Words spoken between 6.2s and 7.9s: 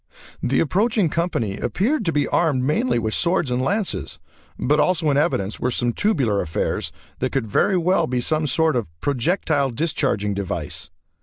affairs that could very